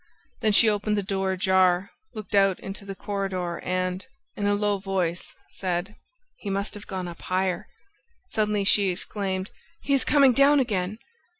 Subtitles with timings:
[0.39, 4.03] Then she opened the door ajar, looked out into the corridor and,
[4.35, 5.95] in a low voice, said:
[6.37, 7.67] "He must have gone up higher."
[8.25, 9.51] Suddenly she exclaimed:
[9.83, 10.97] "He is coming down again!"